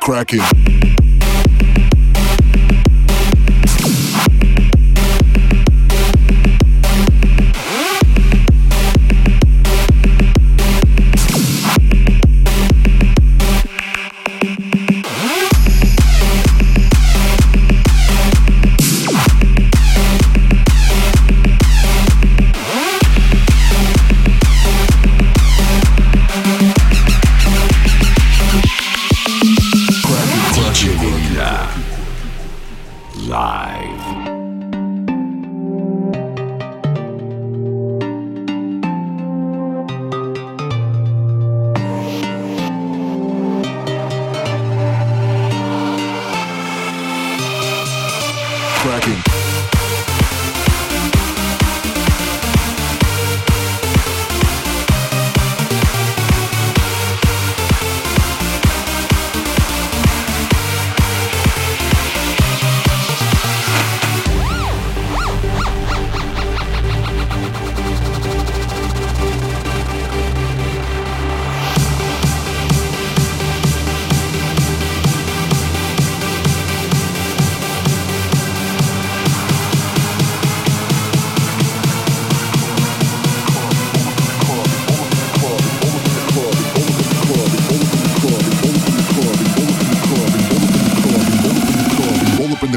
Cracking. 0.00 0.42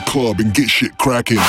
Club 0.02 0.40
and 0.40 0.54
get 0.54 0.70
shit 0.70 0.98
cracking. 0.98 1.40